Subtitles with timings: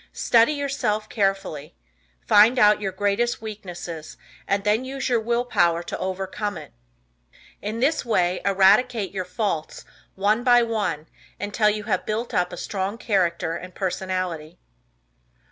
[0.13, 1.75] Study yourself carefully.
[2.25, 3.87] Find out your greatest weakness
[4.47, 6.71] and then use your will power to overcome it.
[7.61, 9.85] In this way eradicate your faults,
[10.15, 11.05] one by one,
[11.39, 14.57] until you have built up a strong character and personality.